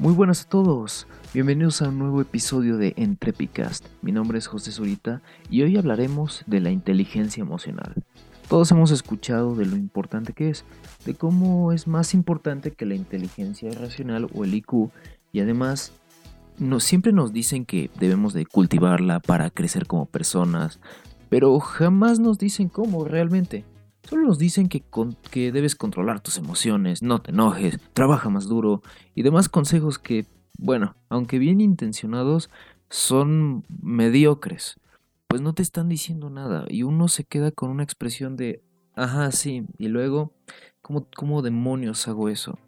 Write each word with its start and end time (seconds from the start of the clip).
Muy 0.00 0.14
buenas 0.14 0.46
a 0.46 0.48
todos, 0.48 1.06
bienvenidos 1.34 1.82
a 1.82 1.90
un 1.90 1.98
nuevo 1.98 2.22
episodio 2.22 2.78
de 2.78 2.94
Entrepicast. 2.96 3.86
Mi 4.00 4.12
nombre 4.12 4.38
es 4.38 4.46
José 4.46 4.72
Zurita 4.72 5.20
y 5.50 5.60
hoy 5.60 5.76
hablaremos 5.76 6.42
de 6.46 6.60
la 6.60 6.70
inteligencia 6.70 7.42
emocional. 7.42 7.92
Todos 8.48 8.70
hemos 8.70 8.92
escuchado 8.92 9.54
de 9.56 9.66
lo 9.66 9.76
importante 9.76 10.32
que 10.32 10.48
es, 10.48 10.64
de 11.04 11.12
cómo 11.12 11.72
es 11.72 11.86
más 11.86 12.14
importante 12.14 12.70
que 12.70 12.86
la 12.86 12.94
inteligencia 12.94 13.70
racional 13.72 14.26
o 14.32 14.44
el 14.44 14.54
IQ 14.54 14.88
y 15.32 15.40
además 15.40 15.92
siempre 16.78 17.12
nos 17.12 17.34
dicen 17.34 17.66
que 17.66 17.90
debemos 18.00 18.32
de 18.32 18.46
cultivarla 18.46 19.20
para 19.20 19.50
crecer 19.50 19.86
como 19.86 20.06
personas, 20.06 20.80
pero 21.28 21.60
jamás 21.60 22.18
nos 22.20 22.38
dicen 22.38 22.70
cómo 22.70 23.04
realmente. 23.04 23.66
Solo 24.10 24.26
nos 24.26 24.38
dicen 24.38 24.68
que, 24.68 24.82
que 25.30 25.52
debes 25.52 25.76
controlar 25.76 26.18
tus 26.18 26.36
emociones, 26.36 27.00
no 27.00 27.20
te 27.22 27.30
enojes, 27.30 27.78
trabaja 27.92 28.28
más 28.28 28.48
duro 28.48 28.82
y 29.14 29.22
demás 29.22 29.48
consejos 29.48 30.00
que, 30.00 30.26
bueno, 30.58 30.96
aunque 31.08 31.38
bien 31.38 31.60
intencionados, 31.60 32.50
son 32.88 33.64
mediocres. 33.80 34.80
Pues 35.28 35.40
no 35.42 35.52
te 35.52 35.62
están 35.62 35.88
diciendo 35.88 36.28
nada 36.28 36.64
y 36.66 36.82
uno 36.82 37.06
se 37.06 37.22
queda 37.22 37.52
con 37.52 37.70
una 37.70 37.84
expresión 37.84 38.36
de, 38.36 38.64
ajá, 38.96 39.30
sí, 39.30 39.64
y 39.78 39.86
luego, 39.86 40.32
¿cómo, 40.82 41.06
cómo 41.14 41.40
demonios 41.40 42.08
hago 42.08 42.28
eso? 42.28 42.58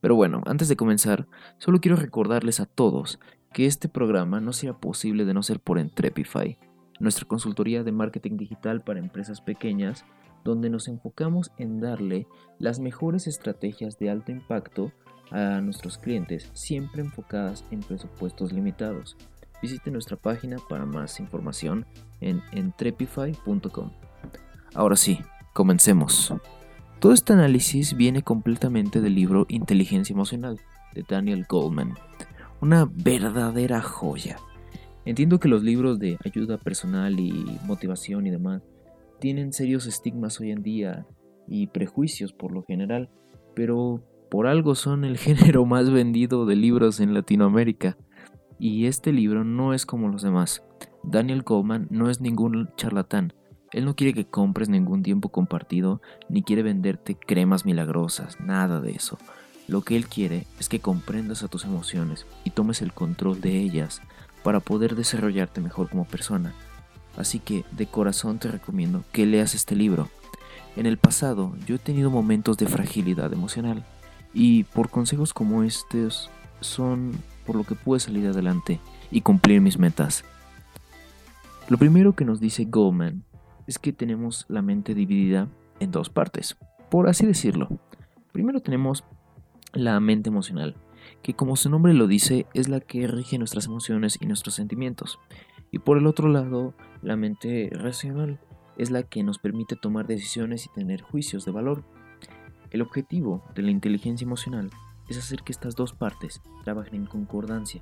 Pero 0.00 0.16
bueno, 0.16 0.42
antes 0.44 0.68
de 0.68 0.74
comenzar, 0.74 1.28
solo 1.58 1.80
quiero 1.80 1.96
recordarles 1.96 2.58
a 2.58 2.66
todos 2.66 3.20
que 3.52 3.66
este 3.66 3.88
programa 3.88 4.40
no 4.40 4.52
sería 4.52 4.74
posible 4.74 5.24
de 5.24 5.34
no 5.34 5.44
ser 5.44 5.60
por 5.60 5.78
Entrepify, 5.78 6.58
nuestra 6.98 7.28
consultoría 7.28 7.84
de 7.84 7.92
marketing 7.92 8.38
digital 8.38 8.80
para 8.80 8.98
empresas 8.98 9.40
pequeñas 9.40 10.04
donde 10.44 10.70
nos 10.70 10.88
enfocamos 10.88 11.50
en 11.58 11.80
darle 11.80 12.26
las 12.58 12.78
mejores 12.78 13.26
estrategias 13.26 13.98
de 13.98 14.10
alto 14.10 14.30
impacto 14.30 14.92
a 15.30 15.60
nuestros 15.60 15.98
clientes, 15.98 16.50
siempre 16.52 17.02
enfocadas 17.02 17.64
en 17.70 17.80
presupuestos 17.80 18.52
limitados. 18.52 19.16
Visite 19.62 19.90
nuestra 19.90 20.16
página 20.16 20.58
para 20.68 20.84
más 20.84 21.18
información 21.18 21.86
en 22.20 22.42
entrepify.com. 22.52 23.90
Ahora 24.74 24.96
sí, 24.96 25.20
comencemos. 25.54 26.34
Todo 27.00 27.12
este 27.12 27.32
análisis 27.32 27.96
viene 27.96 28.22
completamente 28.22 29.00
del 29.00 29.14
libro 29.14 29.46
Inteligencia 29.48 30.12
Emocional 30.12 30.60
de 30.94 31.04
Daniel 31.08 31.46
Goldman, 31.48 31.94
una 32.60 32.88
verdadera 32.90 33.80
joya. 33.80 34.36
Entiendo 35.04 35.38
que 35.38 35.48
los 35.48 35.62
libros 35.62 35.98
de 35.98 36.18
ayuda 36.24 36.56
personal 36.56 37.18
y 37.20 37.58
motivación 37.66 38.26
y 38.26 38.30
demás 38.30 38.62
tienen 39.24 39.54
serios 39.54 39.86
estigmas 39.86 40.38
hoy 40.38 40.50
en 40.50 40.62
día 40.62 41.06
y 41.48 41.68
prejuicios 41.68 42.34
por 42.34 42.52
lo 42.52 42.62
general, 42.62 43.08
pero 43.56 44.04
por 44.30 44.46
algo 44.46 44.74
son 44.74 45.02
el 45.02 45.16
género 45.26 45.64
más 45.64 45.90
vendido 45.90 46.44
de 46.44 46.56
libros 46.56 47.00
en 47.00 47.14
Latinoamérica. 47.14 47.96
Y 48.58 48.84
este 48.84 49.14
libro 49.14 49.42
no 49.42 49.72
es 49.72 49.86
como 49.86 50.10
los 50.10 50.20
demás. 50.20 50.62
Daniel 51.02 51.40
Goldman 51.40 51.86
no 51.88 52.10
es 52.10 52.20
ningún 52.20 52.68
charlatán. 52.76 53.32
Él 53.72 53.86
no 53.86 53.96
quiere 53.96 54.12
que 54.12 54.26
compres 54.26 54.68
ningún 54.68 55.02
tiempo 55.02 55.30
compartido, 55.30 56.02
ni 56.28 56.42
quiere 56.42 56.62
venderte 56.62 57.14
cremas 57.14 57.64
milagrosas, 57.64 58.38
nada 58.40 58.82
de 58.82 58.90
eso. 58.90 59.16
Lo 59.68 59.80
que 59.80 59.96
él 59.96 60.06
quiere 60.06 60.44
es 60.60 60.68
que 60.68 60.80
comprendas 60.80 61.42
a 61.42 61.48
tus 61.48 61.64
emociones 61.64 62.26
y 62.44 62.50
tomes 62.50 62.82
el 62.82 62.92
control 62.92 63.40
de 63.40 63.58
ellas 63.58 64.02
para 64.42 64.60
poder 64.60 64.96
desarrollarte 64.96 65.62
mejor 65.62 65.88
como 65.88 66.04
persona 66.04 66.52
Así 67.16 67.38
que 67.38 67.64
de 67.72 67.86
corazón 67.86 68.38
te 68.38 68.48
recomiendo 68.48 69.04
que 69.12 69.26
leas 69.26 69.54
este 69.54 69.76
libro. 69.76 70.08
En 70.76 70.86
el 70.86 70.98
pasado 70.98 71.54
yo 71.66 71.76
he 71.76 71.78
tenido 71.78 72.10
momentos 72.10 72.56
de 72.56 72.66
fragilidad 72.66 73.32
emocional 73.32 73.84
y 74.32 74.64
por 74.64 74.90
consejos 74.90 75.32
como 75.32 75.62
estos 75.62 76.30
son 76.60 77.12
por 77.46 77.56
lo 77.56 77.64
que 77.64 77.76
pude 77.76 78.00
salir 78.00 78.26
adelante 78.26 78.80
y 79.10 79.20
cumplir 79.20 79.60
mis 79.60 79.78
metas. 79.78 80.24
Lo 81.68 81.78
primero 81.78 82.14
que 82.14 82.24
nos 82.24 82.40
dice 82.40 82.64
Goldman 82.64 83.24
es 83.66 83.78
que 83.78 83.92
tenemos 83.92 84.44
la 84.48 84.62
mente 84.62 84.94
dividida 84.94 85.48
en 85.80 85.90
dos 85.90 86.10
partes, 86.10 86.56
por 86.90 87.08
así 87.08 87.24
decirlo. 87.24 87.68
Primero 88.32 88.60
tenemos 88.60 89.04
la 89.72 89.98
mente 90.00 90.28
emocional, 90.28 90.76
que 91.22 91.34
como 91.34 91.56
su 91.56 91.70
nombre 91.70 91.94
lo 91.94 92.06
dice 92.06 92.46
es 92.54 92.68
la 92.68 92.80
que 92.80 93.06
rige 93.06 93.38
nuestras 93.38 93.66
emociones 93.66 94.18
y 94.20 94.26
nuestros 94.26 94.54
sentimientos. 94.54 95.18
Y 95.74 95.80
por 95.80 95.98
el 95.98 96.06
otro 96.06 96.28
lado, 96.28 96.72
la 97.02 97.16
mente 97.16 97.68
racional 97.72 98.38
es 98.76 98.92
la 98.92 99.02
que 99.02 99.24
nos 99.24 99.40
permite 99.40 99.74
tomar 99.74 100.06
decisiones 100.06 100.66
y 100.66 100.68
tener 100.68 101.02
juicios 101.02 101.44
de 101.44 101.50
valor. 101.50 101.82
El 102.70 102.80
objetivo 102.80 103.42
de 103.56 103.62
la 103.62 103.72
inteligencia 103.72 104.24
emocional 104.24 104.70
es 105.08 105.18
hacer 105.18 105.42
que 105.42 105.50
estas 105.50 105.74
dos 105.74 105.92
partes 105.92 106.40
trabajen 106.62 106.94
en 106.94 107.06
concordancia 107.06 107.80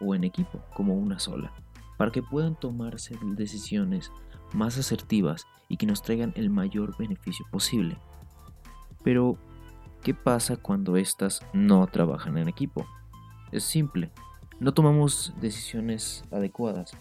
o 0.00 0.14
en 0.14 0.22
equipo 0.22 0.62
como 0.72 0.94
una 0.94 1.18
sola, 1.18 1.52
para 1.96 2.12
que 2.12 2.22
puedan 2.22 2.54
tomarse 2.54 3.18
decisiones 3.34 4.12
más 4.52 4.78
asertivas 4.78 5.48
y 5.68 5.78
que 5.78 5.86
nos 5.86 6.02
traigan 6.02 6.32
el 6.36 6.48
mayor 6.48 6.96
beneficio 6.96 7.44
posible. 7.50 7.98
Pero, 9.02 9.36
¿qué 10.04 10.14
pasa 10.14 10.56
cuando 10.56 10.96
éstas 10.96 11.40
no 11.52 11.88
trabajan 11.88 12.38
en 12.38 12.46
equipo? 12.46 12.86
Es 13.50 13.64
simple, 13.64 14.12
no 14.60 14.72
tomamos 14.72 15.34
decisiones 15.40 16.22
adecuadas 16.30 16.96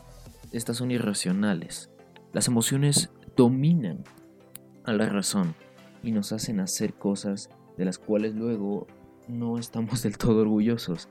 estas 0.51 0.77
son 0.77 0.91
irracionales. 0.91 1.89
Las 2.33 2.47
emociones 2.47 3.09
dominan 3.35 4.03
a 4.83 4.93
la 4.93 5.07
razón 5.09 5.55
y 6.03 6.11
nos 6.11 6.31
hacen 6.31 6.59
hacer 6.59 6.93
cosas 6.93 7.49
de 7.77 7.85
las 7.85 7.97
cuales 7.97 8.35
luego 8.35 8.87
no 9.27 9.57
estamos 9.57 10.01
del 10.03 10.17
todo 10.17 10.41
orgullosos. 10.41 11.09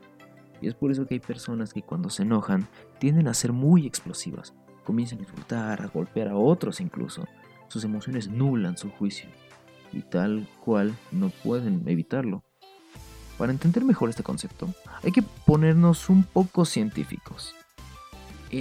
Y 0.61 0.67
es 0.67 0.73
por 0.73 0.91
eso 0.91 1.05
que 1.05 1.15
hay 1.15 1.19
personas 1.19 1.73
que 1.73 1.81
cuando 1.81 2.09
se 2.09 2.23
enojan 2.23 2.67
tienden 2.99 3.27
a 3.27 3.33
ser 3.33 3.51
muy 3.51 3.85
explosivas, 3.85 4.53
comienzan 4.83 5.19
a 5.19 5.23
insultar, 5.23 5.81
a 5.81 5.87
golpear 5.87 6.29
a 6.29 6.37
otros 6.37 6.79
incluso. 6.79 7.25
Sus 7.67 7.83
emociones 7.83 8.29
nulan 8.29 8.77
su 8.77 8.89
juicio 8.89 9.29
y 9.91 10.01
tal 10.01 10.47
cual 10.63 10.95
no 11.11 11.29
pueden 11.29 11.87
evitarlo. 11.87 12.43
Para 13.37 13.51
entender 13.51 13.83
mejor 13.83 14.09
este 14.09 14.23
concepto, 14.23 14.69
hay 15.03 15.11
que 15.11 15.23
ponernos 15.45 16.09
un 16.09 16.23
poco 16.23 16.63
científicos 16.63 17.53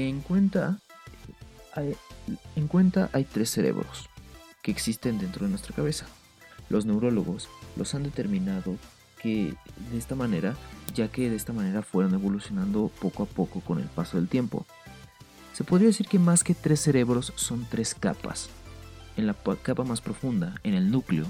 en 0.02 0.20
cuenta, 0.20 0.78
hay, 1.74 1.94
en 2.56 2.68
cuenta 2.68 3.10
hay 3.12 3.24
tres 3.24 3.50
cerebros 3.50 4.08
que 4.62 4.70
existen 4.70 5.18
dentro 5.18 5.44
de 5.44 5.50
nuestra 5.50 5.74
cabeza. 5.74 6.06
Los 6.68 6.86
neurólogos 6.86 7.48
los 7.76 7.94
han 7.94 8.02
determinado 8.02 8.76
que 9.20 9.54
de 9.90 9.98
esta 9.98 10.14
manera, 10.14 10.54
ya 10.94 11.08
que 11.08 11.30
de 11.30 11.36
esta 11.36 11.52
manera 11.52 11.82
fueron 11.82 12.14
evolucionando 12.14 12.90
poco 13.00 13.22
a 13.22 13.26
poco 13.26 13.60
con 13.60 13.78
el 13.78 13.86
paso 13.86 14.16
del 14.16 14.28
tiempo. 14.28 14.66
Se 15.52 15.64
podría 15.64 15.88
decir 15.88 16.06
que 16.08 16.18
más 16.18 16.44
que 16.44 16.54
tres 16.54 16.80
cerebros 16.80 17.32
son 17.36 17.66
tres 17.70 17.94
capas. 17.94 18.48
En 19.16 19.26
la 19.26 19.34
capa 19.34 19.84
más 19.84 20.00
profunda, 20.00 20.54
en 20.64 20.74
el 20.74 20.90
núcleo, 20.90 21.26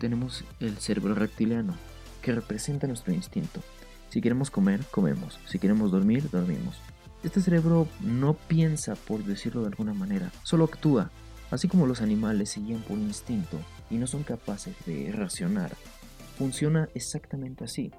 tenemos 0.00 0.44
el 0.60 0.78
cerebro 0.78 1.14
reptiliano, 1.14 1.74
que 2.22 2.32
representa 2.32 2.86
nuestro 2.86 3.12
instinto. 3.12 3.60
Si 4.08 4.20
queremos 4.20 4.50
comer, 4.50 4.84
comemos. 4.90 5.38
Si 5.46 5.58
queremos 5.58 5.90
dormir, 5.90 6.30
dormimos. 6.30 6.76
Este 7.22 7.42
cerebro 7.42 7.86
no 8.00 8.34
piensa, 8.34 8.94
por 8.94 9.24
decirlo 9.24 9.60
de 9.60 9.68
alguna 9.68 9.92
manera, 9.92 10.32
solo 10.42 10.64
actúa, 10.64 11.10
así 11.50 11.68
como 11.68 11.86
los 11.86 12.00
animales 12.00 12.50
se 12.50 12.60
guían 12.60 12.80
por 12.80 12.96
instinto 12.96 13.58
y 13.90 13.96
no 13.96 14.06
son 14.06 14.22
capaces 14.22 14.74
de 14.86 15.12
racionar. 15.12 15.72
Funciona 16.38 16.88
exactamente 16.94 17.64
así. 17.64 17.92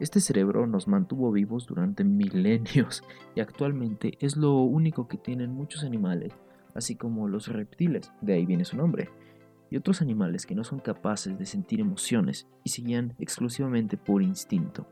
Este 0.00 0.20
cerebro 0.20 0.66
nos 0.66 0.86
mantuvo 0.86 1.32
vivos 1.32 1.66
durante 1.66 2.04
milenios 2.04 3.02
y 3.34 3.40
actualmente 3.40 4.18
es 4.20 4.36
lo 4.36 4.60
único 4.60 5.08
que 5.08 5.16
tienen 5.16 5.50
muchos 5.50 5.82
animales, 5.82 6.34
así 6.74 6.94
como 6.94 7.26
los 7.26 7.48
reptiles, 7.48 8.12
de 8.20 8.34
ahí 8.34 8.44
viene 8.44 8.66
su 8.66 8.76
nombre, 8.76 9.08
y 9.70 9.76
otros 9.76 10.02
animales 10.02 10.44
que 10.44 10.54
no 10.54 10.62
son 10.62 10.80
capaces 10.80 11.38
de 11.38 11.46
sentir 11.46 11.80
emociones 11.80 12.46
y 12.64 12.70
se 12.70 12.82
guían 12.82 13.14
exclusivamente 13.18 13.96
por 13.96 14.22
instinto. 14.22 14.86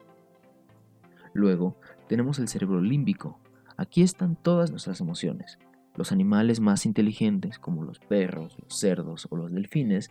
Luego 1.34 1.76
tenemos 2.08 2.38
el 2.38 2.48
cerebro 2.48 2.80
límbico, 2.80 3.38
Aquí 3.78 4.02
están 4.02 4.36
todas 4.36 4.70
nuestras 4.70 5.00
emociones. 5.00 5.58
Los 5.94 6.10
animales 6.10 6.60
más 6.60 6.86
inteligentes, 6.86 7.58
como 7.58 7.82
los 7.82 7.98
perros, 7.98 8.56
los 8.62 8.78
cerdos 8.78 9.26
o 9.30 9.36
los 9.36 9.52
delfines, 9.52 10.10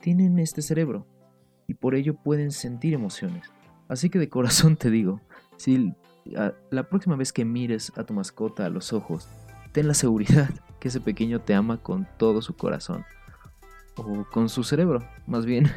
tienen 0.00 0.38
este 0.38 0.60
cerebro 0.60 1.06
y 1.66 1.74
por 1.74 1.94
ello 1.94 2.14
pueden 2.14 2.52
sentir 2.52 2.92
emociones. 2.92 3.50
Así 3.88 4.10
que 4.10 4.18
de 4.18 4.28
corazón 4.30 4.76
te 4.76 4.90
digo, 4.90 5.20
si 5.56 5.94
la 6.70 6.88
próxima 6.88 7.16
vez 7.16 7.32
que 7.32 7.44
mires 7.44 7.92
a 7.96 8.04
tu 8.04 8.12
mascota 8.12 8.66
a 8.66 8.70
los 8.70 8.92
ojos, 8.92 9.28
ten 9.72 9.88
la 9.88 9.94
seguridad 9.94 10.50
que 10.80 10.88
ese 10.88 11.00
pequeño 11.00 11.40
te 11.40 11.54
ama 11.54 11.78
con 11.78 12.06
todo 12.18 12.42
su 12.42 12.54
corazón. 12.54 13.04
O 13.96 14.26
con 14.30 14.50
su 14.50 14.62
cerebro, 14.62 15.02
más 15.26 15.46
bien. 15.46 15.70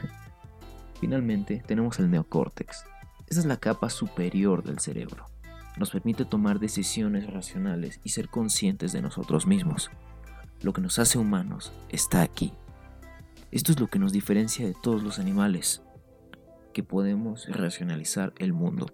Finalmente 1.00 1.64
tenemos 1.66 2.00
el 2.00 2.12
neocórtex. 2.12 2.84
Esa 3.28 3.40
es 3.40 3.46
la 3.46 3.56
capa 3.56 3.90
superior 3.90 4.62
del 4.64 4.80
cerebro 4.80 5.28
nos 5.80 5.92
permite 5.92 6.26
tomar 6.26 6.60
decisiones 6.60 7.32
racionales 7.32 8.02
y 8.04 8.10
ser 8.10 8.30
conscientes 8.30 8.92
de 8.92 9.02
nosotros 9.02 9.48
mismos. 9.48 9.90
Lo 10.62 10.74
que 10.74 10.82
nos 10.82 11.00
hace 11.00 11.18
humanos 11.18 11.72
está 11.90 12.22
aquí. 12.22 12.54
Esto 13.52 13.72
es 13.72 13.80
lo 13.80 13.88
que 13.88 13.98
nos 13.98 14.12
diferencia 14.12 14.68
de 14.68 14.76
todos 14.84 15.02
los 15.02 15.18
animales, 15.18 15.82
que 16.74 16.84
podemos 16.84 17.48
racionalizar 17.48 18.34
el 18.38 18.54
mundo. 18.54 18.88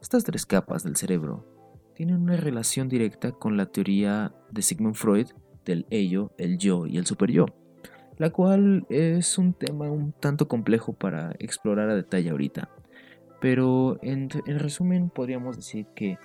Estas 0.00 0.24
tres 0.24 0.46
capas 0.46 0.84
del 0.84 0.96
cerebro 0.96 1.44
tienen 1.94 2.16
una 2.16 2.36
relación 2.36 2.88
directa 2.88 3.32
con 3.32 3.56
la 3.56 3.66
teoría 3.66 4.32
de 4.50 4.62
Sigmund 4.62 4.94
Freud 4.94 5.28
del 5.64 5.86
ello, 5.90 6.32
el 6.38 6.58
yo 6.58 6.86
y 6.86 6.98
el 6.98 7.06
superyo, 7.06 7.46
la 8.16 8.30
cual 8.30 8.86
es 8.88 9.38
un 9.38 9.52
tema 9.54 9.90
un 9.90 10.12
tanto 10.12 10.46
complejo 10.46 10.92
para 10.92 11.34
explorar 11.38 11.90
a 11.90 11.96
detalle 11.96 12.30
ahorita. 12.30 12.70
Pero 13.40 13.98
en, 14.02 14.28
en 14.46 14.58
resumen 14.58 15.10
podríamos 15.10 15.56
decir 15.56 15.86
que 15.94 16.18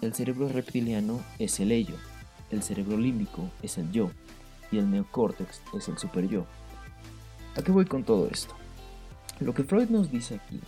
el 0.00 0.14
cerebro 0.14 0.48
reptiliano 0.48 1.20
es 1.38 1.60
el 1.60 1.72
ello, 1.72 1.94
el 2.50 2.62
cerebro 2.62 2.96
límbico 2.96 3.48
es 3.62 3.78
el 3.78 3.90
yo 3.92 4.10
y 4.70 4.78
el 4.78 4.90
neocórtex 4.90 5.62
es 5.74 5.88
el 5.88 5.98
superyo. 5.98 6.46
¿A 7.56 7.62
qué 7.62 7.70
voy 7.70 7.84
con 7.84 8.02
todo 8.02 8.28
esto? 8.28 8.54
Lo 9.40 9.54
que 9.54 9.64
Freud 9.64 9.88
nos 9.88 10.10
dice 10.10 10.36
aquí 10.36 10.60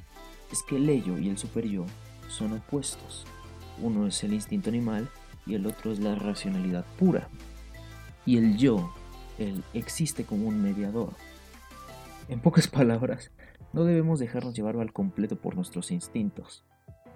es 0.53 0.63
que 0.63 0.77
el 0.77 0.89
ello 0.89 1.19
y 1.19 1.29
el 1.29 1.39
superyo 1.39 1.87
son 2.29 2.53
opuestos. 2.53 3.25
Uno 3.81 4.07
es 4.07 4.23
el 4.23 4.35
instinto 4.35 4.71
animal 4.71 5.09
y 5.47 5.55
el 5.55 5.67
otro 5.67 5.93
es 5.93 5.99
la 5.99 6.15
racionalidad 6.15 6.85
pura. 6.99 7.29
Y 8.27 8.37
el 8.37 8.57
yo, 8.57 8.93
existe 9.73 10.25
como 10.25 10.47
un 10.49 10.63
mediador. 10.63 11.13
En 12.29 12.41
pocas 12.41 12.69
palabras, 12.69 13.31
no 13.75 13.85
debemos 13.85 14.21
dejarnos 14.21 14.55
llevar 14.55 14.77
al 14.77 14.93
completo 14.93 15.37
por 15.37 15.57
nuestros 15.57 15.91
instintos, 15.91 16.65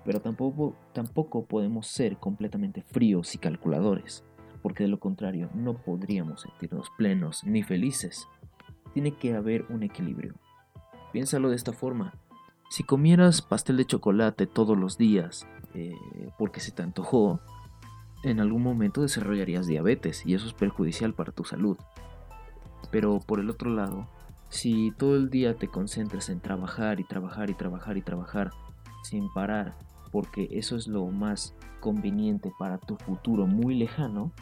pero 0.04 0.20
tampoco, 0.20 0.74
tampoco 0.92 1.46
podemos 1.46 1.86
ser 1.86 2.16
completamente 2.16 2.82
fríos 2.82 3.34
y 3.34 3.38
calculadores, 3.38 4.24
porque 4.60 4.82
de 4.82 4.88
lo 4.88 4.98
contrario 4.98 5.48
no 5.54 5.74
podríamos 5.74 6.42
sentirnos 6.42 6.90
plenos 6.98 7.44
ni 7.44 7.62
felices. 7.62 8.26
Tiene 8.92 9.12
que 9.12 9.34
haber 9.34 9.66
un 9.68 9.84
equilibrio. 9.84 10.34
Piénsalo 11.12 11.48
de 11.50 11.56
esta 11.56 11.72
forma. 11.72 12.14
Si 12.70 12.82
comieras 12.82 13.40
pastel 13.40 13.76
de 13.76 13.86
chocolate 13.86 14.46
todos 14.46 14.76
los 14.76 14.98
días 14.98 15.46
eh, 15.74 15.94
porque 16.38 16.60
se 16.60 16.72
te 16.72 16.82
antojó, 16.82 17.40
en 18.24 18.40
algún 18.40 18.62
momento 18.62 19.02
desarrollarías 19.02 19.68
diabetes 19.68 20.26
y 20.26 20.34
eso 20.34 20.48
es 20.48 20.54
perjudicial 20.54 21.14
para 21.14 21.30
tu 21.30 21.44
salud. 21.44 21.76
Pero 22.90 23.20
por 23.20 23.38
el 23.38 23.48
otro 23.48 23.70
lado, 23.70 24.08
si 24.48 24.92
todo 24.92 25.16
el 25.16 25.30
día 25.30 25.56
te 25.56 25.68
concentras 25.68 26.28
en 26.30 26.40
trabajar 26.40 27.00
y 27.00 27.04
trabajar 27.04 27.50
y 27.50 27.54
trabajar 27.54 27.96
y 27.96 28.02
trabajar 28.02 28.50
sin 29.02 29.32
parar, 29.32 29.76
porque 30.10 30.48
eso 30.52 30.76
es 30.76 30.88
lo 30.88 31.06
más 31.06 31.54
conveniente 31.80 32.50
para 32.58 32.78
tu 32.78 32.96
futuro 32.96 33.46
muy 33.46 33.74
lejano, 33.74 34.32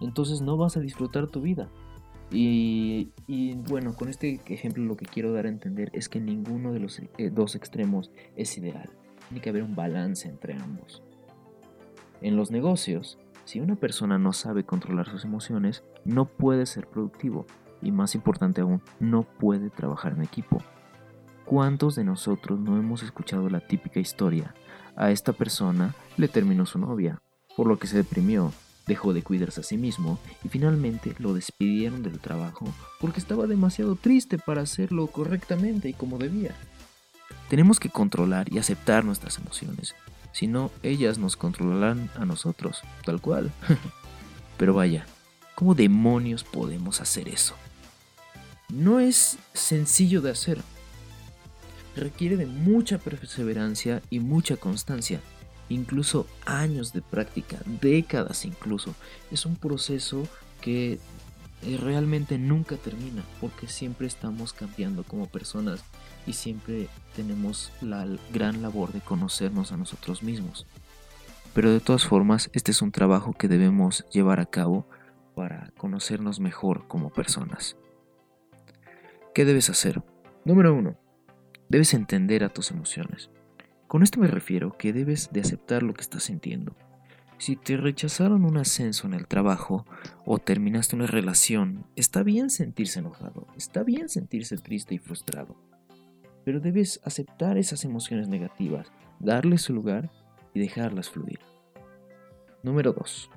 entonces 0.00 0.40
no 0.40 0.56
vas 0.56 0.76
a 0.76 0.80
disfrutar 0.80 1.26
tu 1.26 1.40
vida. 1.40 1.68
Y, 2.30 3.12
bueno, 3.68 3.94
con 3.94 4.08
este 4.08 4.40
ejemplo 4.46 4.82
lo 4.84 4.96
que 4.96 5.06
quiero 5.06 5.32
dar 5.32 5.46
a 5.46 5.48
entender 5.48 5.90
es 5.92 6.08
que 6.08 6.20
ninguno 6.20 6.72
de 6.72 6.80
los 6.80 6.98
eh, 6.98 7.30
dos 7.30 7.54
extremos 7.54 8.10
es 8.34 8.58
ideal. 8.58 8.90
Tiene 9.28 9.40
que 9.40 9.50
haber 9.50 9.62
un 9.62 9.76
balance 9.76 10.28
entre 10.28 10.54
ambos. 10.54 11.02
En 12.20 12.36
los 12.36 12.50
negocios, 12.50 13.18
si 13.44 13.60
una 13.60 13.76
persona 13.76 14.18
no 14.18 14.32
sabe 14.32 14.64
controlar 14.64 15.08
sus 15.08 15.24
emociones, 15.24 15.84
no 16.04 16.24
puede 16.24 16.66
ser 16.66 16.88
productivo 16.88 17.46
y 17.82 17.92
más 17.92 18.14
importante 18.14 18.60
aún, 18.60 18.82
no 19.00 19.22
puede 19.22 19.70
trabajar 19.70 20.12
en 20.12 20.22
equipo. 20.22 20.62
¿Cuántos 21.44 21.94
de 21.94 22.04
nosotros 22.04 22.58
no 22.58 22.76
hemos 22.76 23.02
escuchado 23.02 23.48
la 23.48 23.60
típica 23.60 24.00
historia? 24.00 24.54
A 24.96 25.10
esta 25.10 25.32
persona 25.32 25.94
le 26.16 26.28
terminó 26.28 26.66
su 26.66 26.78
novia, 26.78 27.20
por 27.56 27.66
lo 27.66 27.78
que 27.78 27.86
se 27.86 27.96
deprimió 27.96 28.52
dejó 28.86 29.12
de 29.12 29.22
cuidarse 29.22 29.60
a 29.60 29.64
sí 29.64 29.76
mismo 29.76 30.18
y 30.44 30.48
finalmente 30.48 31.14
lo 31.18 31.34
despidieron 31.34 32.02
del 32.02 32.20
trabajo 32.20 32.66
porque 33.00 33.20
estaba 33.20 33.46
demasiado 33.46 33.96
triste 33.96 34.38
para 34.38 34.62
hacerlo 34.62 35.08
correctamente 35.08 35.88
y 35.88 35.92
como 35.92 36.18
debía. 36.18 36.54
Tenemos 37.50 37.80
que 37.80 37.90
controlar 37.90 38.52
y 38.52 38.58
aceptar 38.58 39.04
nuestras 39.04 39.38
emociones, 39.38 39.94
si 40.32 40.46
no 40.46 40.70
ellas 40.82 41.18
nos 41.18 41.36
controlarán 41.36 42.10
a 42.16 42.24
nosotros, 42.24 42.82
tal 43.04 43.20
cual. 43.20 43.52
Pero 44.56 44.74
vaya, 44.74 45.06
¿cómo 45.56 45.74
demonios 45.74 46.44
podemos 46.44 47.00
hacer 47.00 47.28
eso? 47.28 47.56
No 48.68 49.00
es 49.00 49.38
sencillo 49.52 50.20
de 50.20 50.30
hacer. 50.30 50.58
Requiere 51.96 52.36
de 52.36 52.46
mucha 52.46 52.98
perseverancia 52.98 54.02
y 54.10 54.20
mucha 54.20 54.56
constancia 54.56 55.20
incluso 55.68 56.26
años 56.44 56.92
de 56.92 57.02
práctica, 57.02 57.58
décadas 57.80 58.44
incluso. 58.44 58.94
Es 59.30 59.46
un 59.46 59.56
proceso 59.56 60.28
que 60.60 60.98
eh, 61.62 61.76
realmente 61.78 62.38
nunca 62.38 62.76
termina 62.76 63.24
porque 63.40 63.66
siempre 63.66 64.06
estamos 64.06 64.52
cambiando 64.52 65.02
como 65.04 65.26
personas 65.26 65.80
y 66.26 66.34
siempre 66.34 66.88
tenemos 67.14 67.72
la 67.80 68.06
gran 68.32 68.62
labor 68.62 68.92
de 68.92 69.00
conocernos 69.00 69.72
a 69.72 69.76
nosotros 69.76 70.22
mismos. 70.22 70.66
Pero 71.54 71.72
de 71.72 71.80
todas 71.80 72.04
formas, 72.04 72.50
este 72.52 72.72
es 72.72 72.82
un 72.82 72.92
trabajo 72.92 73.32
que 73.32 73.48
debemos 73.48 74.04
llevar 74.12 74.40
a 74.40 74.46
cabo 74.46 74.86
para 75.36 75.70
conocernos 75.76 76.40
mejor 76.40 76.88
como 76.88 77.10
personas. 77.10 77.76
¿Qué 79.34 79.44
debes 79.44 79.68
hacer? 79.68 80.02
Número 80.46 80.74
1. 80.74 80.98
Debes 81.68 81.92
entender 81.92 82.42
a 82.42 82.48
tus 82.48 82.70
emociones. 82.70 83.30
Con 83.86 84.02
esto 84.02 84.18
me 84.18 84.28
refiero 84.28 84.78
que 84.78 84.94
debes 84.94 85.30
de 85.32 85.42
aceptar 85.42 85.82
lo 85.82 85.92
que 85.92 86.00
estás 86.00 86.24
sintiendo. 86.24 86.74
Si 87.36 87.54
te 87.54 87.76
rechazaron 87.76 88.46
un 88.46 88.56
ascenso 88.56 89.06
en 89.06 89.12
el 89.12 89.26
trabajo 89.26 89.84
o 90.24 90.38
terminaste 90.38 90.96
una 90.96 91.06
relación, 91.06 91.84
está 91.96 92.22
bien 92.22 92.48
sentirse 92.48 93.00
enojado, 93.00 93.46
está 93.58 93.82
bien 93.82 94.08
sentirse 94.08 94.56
triste 94.56 94.94
y 94.94 94.98
frustrado. 94.98 95.54
Pero 96.46 96.60
debes 96.60 96.98
aceptar 97.04 97.58
esas 97.58 97.84
emociones 97.84 98.28
negativas, 98.28 98.90
darles 99.20 99.60
su 99.60 99.74
lugar 99.74 100.10
y 100.54 100.60
dejarlas 100.60 101.10
fluir. 101.10 101.40
Número 102.62 102.94
2. 102.94 103.30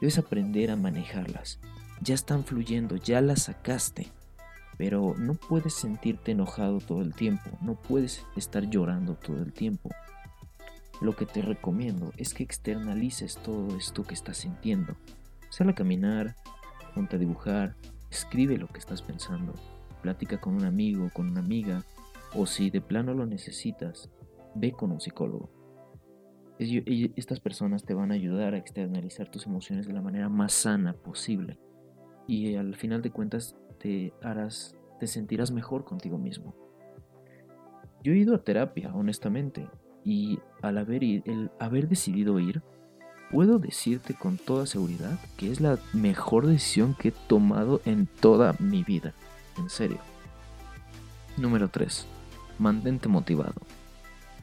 Debes 0.00 0.18
aprender 0.18 0.70
a 0.70 0.76
manejarlas. 0.76 1.60
Ya 2.00 2.14
están 2.14 2.44
fluyendo, 2.44 2.96
ya 2.96 3.20
las 3.20 3.44
sacaste. 3.44 4.08
Pero 4.76 5.14
no 5.16 5.34
puedes 5.34 5.74
sentirte 5.74 6.32
enojado 6.32 6.78
todo 6.78 7.00
el 7.02 7.14
tiempo, 7.14 7.50
no 7.60 7.74
puedes 7.76 8.24
estar 8.36 8.68
llorando 8.68 9.14
todo 9.14 9.40
el 9.42 9.52
tiempo. 9.52 9.90
Lo 11.00 11.14
que 11.14 11.26
te 11.26 11.42
recomiendo 11.42 12.12
es 12.16 12.34
que 12.34 12.42
externalices 12.42 13.36
todo 13.36 13.76
esto 13.76 14.02
que 14.02 14.14
estás 14.14 14.38
sintiendo. 14.38 14.96
Sal 15.50 15.68
a 15.68 15.74
caminar, 15.74 16.34
ponte 16.94 17.16
a 17.16 17.18
dibujar, 17.18 17.76
escribe 18.10 18.58
lo 18.58 18.68
que 18.68 18.78
estás 18.78 19.02
pensando, 19.02 19.54
platica 20.02 20.40
con 20.40 20.54
un 20.54 20.64
amigo, 20.64 21.10
con 21.12 21.30
una 21.30 21.40
amiga, 21.40 21.84
o 22.34 22.46
si 22.46 22.70
de 22.70 22.80
plano 22.80 23.14
lo 23.14 23.26
necesitas, 23.26 24.10
ve 24.54 24.72
con 24.72 24.92
un 24.92 25.00
psicólogo. 25.00 25.50
Estas 26.58 27.40
personas 27.40 27.84
te 27.84 27.94
van 27.94 28.12
a 28.12 28.14
ayudar 28.14 28.54
a 28.54 28.58
externalizar 28.58 29.28
tus 29.28 29.46
emociones 29.46 29.86
de 29.86 29.92
la 29.92 30.02
manera 30.02 30.28
más 30.28 30.52
sana 30.52 30.92
posible. 30.92 31.58
Y 32.26 32.54
al 32.54 32.76
final 32.76 33.02
de 33.02 33.10
cuentas 33.10 33.56
te 33.78 34.12
harás, 34.22 34.76
te 35.00 35.06
sentirás 35.06 35.50
mejor 35.50 35.84
contigo 35.84 36.16
mismo. 36.16 36.54
Yo 38.02 38.12
he 38.12 38.18
ido 38.18 38.34
a 38.34 38.44
terapia, 38.44 38.94
honestamente, 38.94 39.68
y 40.04 40.38
al 40.62 40.78
haber, 40.78 41.02
el 41.02 41.50
haber 41.58 41.88
decidido 41.88 42.38
ir, 42.38 42.62
puedo 43.30 43.58
decirte 43.58 44.14
con 44.14 44.36
toda 44.36 44.66
seguridad 44.66 45.18
que 45.36 45.50
es 45.50 45.60
la 45.60 45.78
mejor 45.92 46.46
decisión 46.46 46.94
que 46.94 47.08
he 47.08 47.14
tomado 47.26 47.80
en 47.84 48.06
toda 48.06 48.54
mi 48.60 48.84
vida. 48.84 49.12
En 49.58 49.70
serio. 49.70 49.98
Número 51.36 51.68
3. 51.68 52.06
Mantente 52.58 53.08
motivado. 53.08 53.54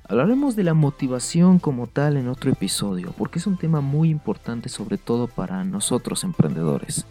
Hablaremos 0.07 0.55
de 0.55 0.63
la 0.63 0.73
motivación 0.73 1.59
como 1.59 1.87
tal 1.87 2.17
en 2.17 2.27
otro 2.27 2.51
episodio, 2.51 3.13
porque 3.17 3.39
es 3.39 3.47
un 3.47 3.57
tema 3.57 3.81
muy 3.81 4.09
importante 4.09 4.67
sobre 4.67 4.97
todo 4.97 5.27
para 5.27 5.63
nosotros 5.63 6.23
emprendedores. 6.23 7.05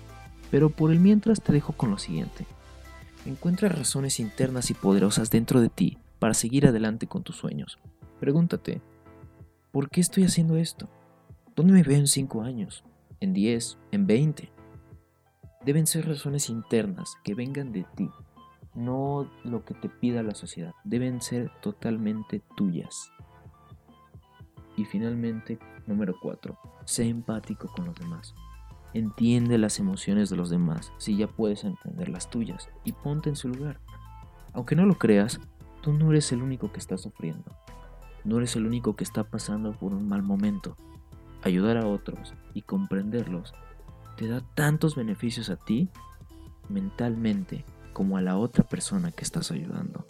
Pero 0.50 0.70
por 0.70 0.90
el 0.90 1.00
mientras 1.00 1.40
te 1.40 1.52
dejo 1.52 1.72
con 1.72 1.90
lo 1.90 1.98
siguiente. 1.98 2.46
Encuentra 3.24 3.68
razones 3.68 4.20
internas 4.20 4.70
y 4.70 4.74
poderosas 4.74 5.30
dentro 5.30 5.60
de 5.60 5.68
ti 5.68 5.98
para 6.18 6.34
seguir 6.34 6.66
adelante 6.66 7.06
con 7.06 7.22
tus 7.22 7.36
sueños. 7.36 7.78
Pregúntate, 8.18 8.82
¿por 9.70 9.88
qué 9.88 10.00
estoy 10.00 10.24
haciendo 10.24 10.56
esto? 10.56 10.88
¿Dónde 11.56 11.72
me 11.72 11.82
veo 11.82 11.98
en 11.98 12.06
5 12.06 12.42
años? 12.42 12.84
¿En 13.20 13.32
10? 13.32 13.78
¿En 13.92 14.06
20? 14.06 14.50
Deben 15.64 15.86
ser 15.86 16.08
razones 16.08 16.50
internas 16.50 17.16
que 17.22 17.34
vengan 17.34 17.72
de 17.72 17.84
ti, 17.94 18.08
no 18.74 19.28
lo 19.44 19.64
que 19.64 19.74
te 19.74 19.88
pida 19.88 20.22
la 20.22 20.34
sociedad. 20.34 20.72
Deben 20.84 21.20
ser 21.20 21.50
totalmente 21.60 22.42
tuyas. 22.56 23.12
Y 24.76 24.84
finalmente, 24.84 25.58
número 25.86 26.14
4. 26.20 26.58
Sé 26.84 27.08
empático 27.08 27.68
con 27.68 27.86
los 27.86 27.94
demás. 27.96 28.34
Entiende 28.92 29.58
las 29.58 29.78
emociones 29.78 30.30
de 30.30 30.36
los 30.36 30.50
demás 30.50 30.92
si 30.98 31.16
ya 31.16 31.28
puedes 31.28 31.64
entender 31.64 32.08
las 32.08 32.28
tuyas 32.30 32.68
y 32.84 32.92
ponte 32.92 33.28
en 33.28 33.36
su 33.36 33.48
lugar. 33.48 33.80
Aunque 34.52 34.74
no 34.74 34.84
lo 34.84 34.98
creas, 34.98 35.40
tú 35.80 35.92
no 35.92 36.10
eres 36.10 36.32
el 36.32 36.42
único 36.42 36.72
que 36.72 36.80
está 36.80 36.98
sufriendo. 36.98 37.56
No 38.24 38.38
eres 38.38 38.56
el 38.56 38.66
único 38.66 38.96
que 38.96 39.04
está 39.04 39.24
pasando 39.24 39.72
por 39.72 39.92
un 39.92 40.08
mal 40.08 40.22
momento. 40.22 40.76
Ayudar 41.42 41.76
a 41.76 41.86
otros 41.86 42.34
y 42.52 42.62
comprenderlos 42.62 43.54
te 44.16 44.28
da 44.28 44.42
tantos 44.54 44.96
beneficios 44.96 45.48
a 45.50 45.56
ti 45.56 45.88
mentalmente 46.68 47.64
como 48.00 48.16
a 48.16 48.22
la 48.22 48.38
otra 48.38 48.64
persona 48.64 49.12
que 49.12 49.24
estás 49.24 49.50
ayudando. 49.50 50.06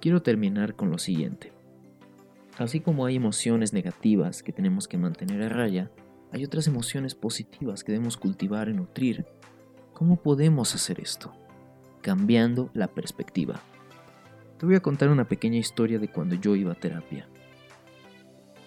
Quiero 0.00 0.22
terminar 0.22 0.76
con 0.76 0.88
lo 0.88 0.98
siguiente. 0.98 1.52
Así 2.56 2.78
como 2.78 3.04
hay 3.04 3.16
emociones 3.16 3.72
negativas 3.72 4.44
que 4.44 4.52
tenemos 4.52 4.86
que 4.86 4.96
mantener 4.96 5.42
a 5.42 5.48
raya, 5.48 5.90
hay 6.30 6.44
otras 6.44 6.68
emociones 6.68 7.16
positivas 7.16 7.82
que 7.82 7.90
debemos 7.90 8.16
cultivar 8.16 8.68
y 8.68 8.74
nutrir. 8.74 9.26
¿Cómo 9.92 10.22
podemos 10.22 10.72
hacer 10.72 11.00
esto? 11.00 11.32
Cambiando 12.00 12.70
la 12.74 12.86
perspectiva. 12.86 13.60
Te 14.56 14.66
voy 14.66 14.76
a 14.76 14.82
contar 14.82 15.08
una 15.08 15.26
pequeña 15.26 15.58
historia 15.58 15.98
de 15.98 16.12
cuando 16.12 16.36
yo 16.36 16.54
iba 16.54 16.70
a 16.70 16.76
terapia. 16.76 17.28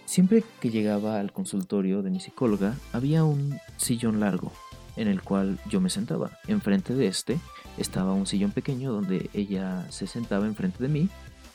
Siempre 0.03 0.43
que 0.59 0.69
llegaba 0.69 1.17
al 1.17 1.31
consultorio 1.31 2.01
de 2.01 2.11
mi 2.11 2.19
psicóloga, 2.19 2.75
había 2.91 3.23
un 3.23 3.57
sillón 3.77 4.19
largo 4.19 4.51
en 4.95 5.07
el 5.07 5.21
cual 5.21 5.59
yo 5.69 5.81
me 5.81 5.89
sentaba. 5.89 6.31
Enfrente 6.47 6.93
de 6.93 7.07
este 7.07 7.39
estaba 7.77 8.13
un 8.13 8.27
sillón 8.27 8.51
pequeño 8.51 8.91
donde 8.91 9.29
ella 9.33 9.85
se 9.89 10.07
sentaba 10.07 10.45
enfrente 10.45 10.81
de 10.81 10.89
mí 10.89 11.09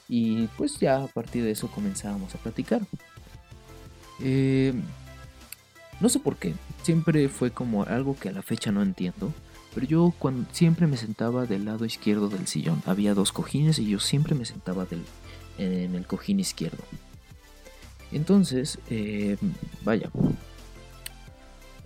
y 0.08 0.46
pues 0.56 0.78
ya 0.78 1.04
a 1.04 1.06
partir 1.06 1.44
de 1.44 1.50
eso 1.50 1.68
comenzábamos 1.68 2.34
a 2.34 2.38
platicar. 2.38 2.82
Eh, 4.20 4.72
no 6.00 6.08
sé 6.08 6.18
por 6.18 6.36
qué, 6.36 6.54
siempre 6.82 7.28
fue 7.28 7.50
como 7.50 7.84
algo 7.84 8.16
que 8.16 8.28
a 8.28 8.32
la 8.32 8.42
fecha 8.42 8.72
no 8.72 8.82
entiendo, 8.82 9.32
pero 9.74 9.86
yo 9.86 10.14
cuando, 10.18 10.48
siempre 10.52 10.86
me 10.86 10.96
sentaba 10.96 11.46
del 11.46 11.64
lado 11.64 11.84
izquierdo 11.84 12.28
del 12.28 12.46
sillón. 12.46 12.82
Había 12.86 13.14
dos 13.14 13.32
cojines 13.32 13.78
y 13.78 13.88
yo 13.88 14.00
siempre 14.00 14.34
me 14.34 14.44
sentaba 14.44 14.86
del, 14.86 15.04
en 15.58 15.94
el 15.94 16.06
cojín 16.06 16.40
izquierdo. 16.40 16.82
Entonces, 18.10 18.78
eh, 18.88 19.36
vaya, 19.84 20.10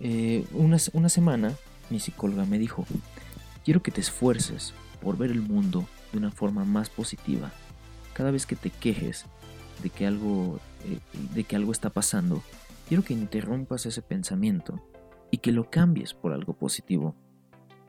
eh, 0.05 0.45
una, 0.51 0.77
semana 1.07 1.53
mi 1.89 1.97
psicóloga 1.97 2.43
me 2.43 2.59
dijo, 2.59 2.85
quiero 3.63 3.81
que 3.81 3.89
te 3.89 4.01
esfuerces 4.01 4.73
por 5.01 5.17
ver 5.17 5.31
el 5.31 5.41
mundo 5.41 5.87
de 6.11 6.17
una 6.17 6.29
forma 6.29 6.65
más 6.65 6.89
positiva 6.89 7.53
cada 8.11 8.29
vez 8.29 8.45
que 8.45 8.57
te 8.57 8.69
quejes 8.69 9.25
de 9.81 9.89
que 9.89 10.05
algo, 10.05 10.59
eh, 10.83 10.99
de 11.33 11.45
que 11.45 11.55
algo 11.55 11.71
está 11.71 11.89
pasando, 11.89 12.43
quiero 12.89 13.03
que 13.03 13.13
interrumpas 13.13 13.85
ese 13.85 14.01
pensamiento 14.01 14.83
y 15.31 15.37
que 15.37 15.53
lo 15.53 15.69
cambies 15.69 16.13
por 16.13 16.33
algo 16.33 16.51
positivo. 16.51 17.15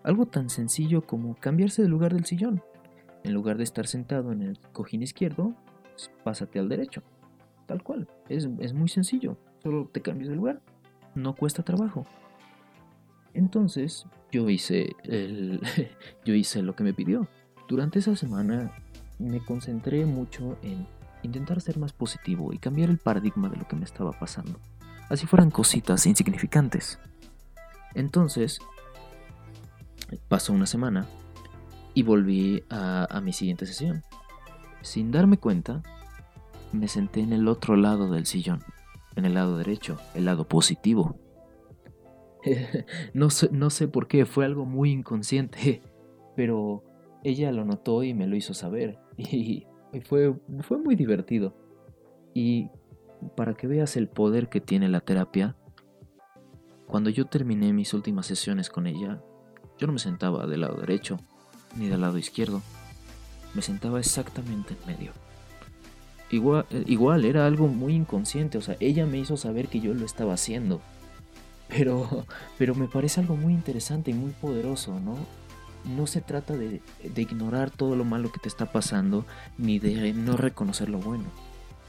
Algo 0.04 0.26
tan 0.26 0.50
sencillo 0.50 1.04
como 1.04 1.34
cambiarse 1.34 1.82
de 1.82 1.88
lugar 1.88 2.14
del 2.14 2.26
sillón. 2.26 2.62
En 3.24 3.32
lugar 3.32 3.56
de 3.56 3.64
estar 3.64 3.88
sentado 3.88 4.30
en 4.30 4.42
el 4.42 4.60
cojín 4.72 5.02
izquierdo, 5.02 5.56
pásate 6.22 6.60
al 6.60 6.68
derecho. 6.68 7.02
Tal 7.66 7.82
cual. 7.82 8.06
Es, 8.28 8.48
es 8.60 8.72
muy 8.72 8.88
sencillo. 8.88 9.36
Solo 9.64 9.90
te 9.92 10.00
cambias 10.00 10.28
de 10.28 10.36
lugar. 10.36 10.62
No 11.14 11.34
cuesta 11.34 11.62
trabajo. 11.62 12.06
Entonces, 13.32 14.06
yo 14.30 14.48
hice, 14.48 14.94
el, 15.04 15.60
yo 16.24 16.34
hice 16.34 16.62
lo 16.62 16.74
que 16.74 16.84
me 16.84 16.94
pidió. 16.94 17.28
Durante 17.68 17.98
esa 17.98 18.16
semana 18.16 18.72
me 19.18 19.40
concentré 19.40 20.04
mucho 20.06 20.58
en 20.62 20.86
intentar 21.22 21.60
ser 21.60 21.78
más 21.78 21.92
positivo 21.92 22.52
y 22.52 22.58
cambiar 22.58 22.90
el 22.90 22.98
paradigma 22.98 23.48
de 23.48 23.56
lo 23.56 23.66
que 23.66 23.76
me 23.76 23.84
estaba 23.84 24.12
pasando. 24.12 24.58
Así 25.08 25.26
fueran 25.26 25.50
cositas 25.50 26.06
insignificantes. 26.06 26.98
Entonces, 27.94 28.58
pasó 30.28 30.52
una 30.52 30.66
semana 30.66 31.06
y 31.94 32.02
volví 32.02 32.64
a, 32.70 33.20
mi 33.22 33.32
siguiente 33.32 33.66
sesión. 33.66 34.02
Sin 34.82 35.10
darme 35.12 35.38
cuenta, 35.38 35.82
me 36.72 36.88
senté 36.88 37.20
en 37.20 37.32
el 37.32 37.48
otro 37.48 37.76
lado 37.76 38.10
del 38.10 38.26
sillón, 38.26 38.62
en 39.16 39.24
el 39.24 39.34
lado 39.34 39.56
derecho, 39.58 39.98
el 40.14 40.24
lado 40.24 40.46
positivo. 40.46 41.18
no, 43.14 43.30
sé, 43.30 43.48
no 43.52 43.70
sé 43.70 43.88
por 43.88 44.06
qué, 44.06 44.26
fue 44.26 44.44
algo 44.44 44.66
muy 44.66 44.90
inconsciente, 44.90 45.82
pero 46.36 46.84
ella 47.22 47.52
lo 47.52 47.64
notó 47.64 48.02
y 48.02 48.14
me 48.14 48.26
lo 48.26 48.36
hizo 48.36 48.54
saber. 48.54 48.98
Y, 49.16 50.00
fue, 50.08 50.34
fue 50.62 50.78
muy 50.78 50.96
divertido. 50.96 51.54
Y 52.34 52.68
para 53.36 53.54
que 53.54 53.68
veas 53.68 53.96
el 53.96 54.08
poder 54.08 54.48
que 54.48 54.60
tiene 54.60 54.88
la 54.88 54.98
terapia, 54.98 55.56
cuando 56.88 57.10
yo 57.10 57.26
terminé 57.26 57.72
mis 57.72 57.94
últimas 57.94 58.26
sesiones 58.26 58.70
con 58.70 58.88
ella, 58.88 59.22
yo 59.78 59.86
no 59.86 59.92
me 59.92 60.00
sentaba 60.00 60.48
del 60.48 60.62
lado 60.62 60.80
derecho 60.80 61.18
ni 61.76 61.86
del 61.86 62.00
lado 62.00 62.18
izquierdo, 62.18 62.60
me 63.54 63.62
sentaba 63.62 64.00
exactamente 64.00 64.74
en 64.74 64.86
medio. 64.86 65.12
Igual, 66.34 67.24
era 67.24 67.46
algo 67.46 67.68
muy 67.68 67.94
inconsciente, 67.94 68.58
o 68.58 68.62
sea, 68.62 68.76
ella 68.80 69.06
me 69.06 69.18
hizo 69.18 69.36
saber 69.36 69.68
que 69.68 69.80
yo 69.80 69.94
lo 69.94 70.04
estaba 70.04 70.34
haciendo. 70.34 70.80
Pero, 71.68 72.26
pero 72.58 72.74
me 72.74 72.88
parece 72.88 73.20
algo 73.20 73.36
muy 73.36 73.52
interesante 73.52 74.10
y 74.10 74.14
muy 74.14 74.30
poderoso, 74.32 75.00
¿no? 75.00 75.16
no 75.84 76.06
se 76.06 76.20
trata 76.20 76.56
de, 76.56 76.82
ignorar 77.16 77.70
todo 77.70 77.96
lo 77.96 78.04
malo 78.04 78.32
que 78.32 78.40
te 78.40 78.48
está 78.48 78.72
pasando 78.72 79.26
ni 79.58 79.78
de 79.78 80.12
no 80.12 80.36
reconocer 80.36 80.88
lo 80.88 80.98
bueno. 80.98 81.24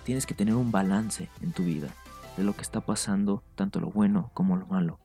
Tienes 0.04 0.26
que 0.26 0.34
tener 0.34 0.56
un 0.56 0.72
balance 0.72 1.30
en 1.42 1.52
tu 1.52 1.64
vida 1.64 1.90
de 2.38 2.44
lo 2.44 2.54
que 2.56 2.62
está 2.62 2.82
pasando, 2.82 3.44
tanto 3.56 3.80
lo 3.80 3.90
bueno 3.90 4.32
como 4.34 4.58
lo 4.58 4.68
malo. 4.68 5.00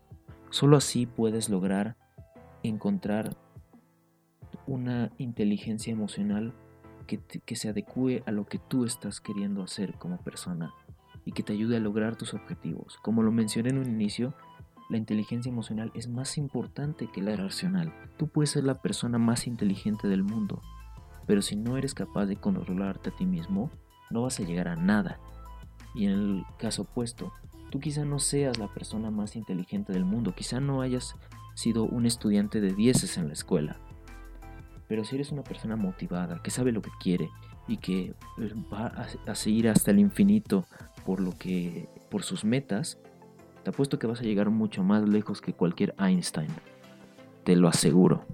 Solo 0.51 0.77
así 0.77 1.07
puedes 1.07 1.49
lograr 1.49 1.97
encontrar 2.63 3.37
una 4.67 5.11
inteligencia 5.17 5.93
emocional 5.93 6.53
que, 7.19 7.57
se 7.57 7.69
adecue 7.69 8.23
a 8.26 8.31
lo 8.31 8.47
que 8.47 8.59
tú 8.59 8.85
estás 8.85 9.21
queriendo 9.21 9.62
hacer 9.62 9.95
como 9.95 10.19
persona 10.19 10.75
y 11.25 11.33
que 11.33 11.43
te 11.43 11.52
ayude 11.52 11.76
a 11.76 11.81
lograr 11.81 12.17
tus 12.17 12.35
objetivos. 12.35 12.99
Como 13.02 13.23
lo 13.23 13.33
mencioné 13.33 13.71
en 13.71 13.79
un 13.79 13.88
inicio, 13.88 14.35
la 14.88 14.97
inteligencia 14.97 15.50
emocional 15.50 15.90
es 15.95 16.09
más 16.09 16.38
importante 16.38 17.09
que 17.09 17.23
la 17.23 17.37
racional. 17.37 17.93
Tú 18.17 18.29
puedes 18.29 18.50
ser 18.50 18.64
la 18.64 18.81
persona 18.83 19.19
más 19.19 19.47
inteligente 19.47 20.09
del 20.09 20.23
mundo, 20.23 20.62
pero 21.26 21.43
si 21.43 21.57
no 21.57 21.76
eres 21.76 21.95
capaz 21.95 22.26
de 22.26 22.37
controlarte 22.37 23.11
a 23.11 23.17
ti 23.17 23.26
mismo, 23.26 23.71
no 24.11 24.23
vas 24.23 24.40
a 24.40 24.45
llegar 24.45 24.69
a 24.69 24.76
nada. 24.76 25.21
Y 25.95 26.07
en 26.07 26.12
el 26.12 26.45
caso 26.59 26.83
opuesto, 26.83 27.33
tú 27.71 27.81
quizá 27.81 28.05
no 28.05 28.19
seas 28.19 28.59
la 28.59 28.73
persona 28.73 29.11
más 29.11 29.37
inteligente 29.37 29.93
del 29.93 30.05
mundo, 30.05 30.35
quizá 30.35 30.61
no 30.61 30.83
hayas 30.83 31.17
sido 31.55 31.85
un 31.85 32.07
estudiante 32.07 32.61
de 32.61 32.75
dieces 32.75 33.19
en 33.19 33.29
la 33.29 33.33
escuela, 33.33 33.79
pero 34.91 35.05
si 35.05 35.15
eres 35.15 35.31
una 35.31 35.45
persona 35.45 35.77
motivada, 35.77 36.43
que 36.43 36.51
sabe 36.51 36.73
lo 36.73 36.83
que 36.83 36.91
quiere 36.99 37.31
y 37.69 37.77
que 37.77 38.13
va 38.75 38.87
a, 39.25 39.35
seguir 39.37 39.69
hasta 39.69 39.93
el 39.93 40.01
infinito 40.01 40.67
por 41.07 41.21
lo 41.21 41.31
que 41.39 41.89
por 42.11 42.25
sus 42.25 42.45
metas, 42.45 42.99
te 43.63 43.71
apuesto 43.71 44.01
que 44.01 44.09
vas 44.09 44.19
a 44.19 44.25
llegar 44.25 44.51
mucho 44.51 44.83
más 44.83 45.09
lejos 45.09 45.41
que 45.41 45.53
cualquier 45.53 45.95
Einstein. 45.97 46.51
Te 47.45 47.55
lo 47.55 47.69
aseguro. 47.69 48.27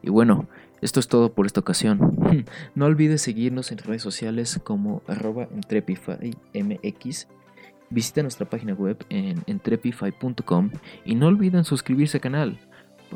Y 0.00 0.08
bueno, 0.08 0.48
esto 0.80 1.00
es 1.00 1.06
todo 1.06 1.34
por 1.34 1.44
esta 1.44 1.60
ocasión. 1.60 2.16
no 2.74 2.86
olvides 2.86 3.20
seguirnos 3.20 3.70
en 3.72 3.76
redes 3.76 4.00
sociales 4.00 4.58
como 4.64 5.02
arroba 5.06 5.48
entrepifymx. 5.52 7.28
Visita 7.90 8.22
nuestra 8.22 8.48
página 8.48 8.72
web 8.72 9.04
en 9.10 9.42
entrepify.com 9.46 10.70
y 11.04 11.14
no 11.14 11.26
olviden 11.26 11.64
suscribirse 11.64 12.16
al 12.16 12.22
canal 12.22 12.58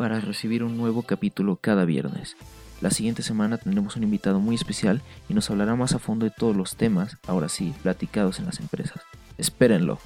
para 0.00 0.19
recibir 0.19 0.64
un 0.64 0.78
nuevo 0.78 1.02
capítulo 1.02 1.57
cada 1.57 1.85
viernes. 1.85 2.35
La 2.80 2.90
siguiente 2.90 3.23
semana 3.23 3.59
tendremos 3.59 3.97
un 3.97 4.02
invitado 4.02 4.40
muy 4.40 4.54
especial 4.54 5.02
y 5.28 5.35
nos 5.35 5.50
hablará 5.50 5.76
más 5.76 5.92
a 5.92 5.99
fondo 5.99 6.25
de 6.25 6.33
todos 6.35 6.57
los 6.57 6.75
temas, 6.75 7.19
ahora 7.26 7.50
sí, 7.50 7.75
platicados 7.83 8.38
en 8.38 8.47
las 8.47 8.61
empresas. 8.61 9.02
Espérenlo. 9.37 9.99